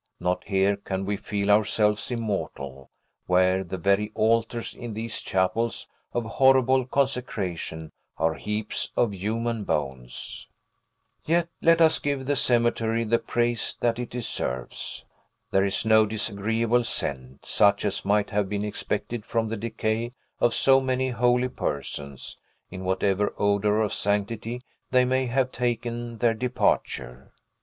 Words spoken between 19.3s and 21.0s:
the decay of so